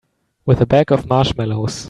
[0.47, 1.79] With a bag of marshmallows.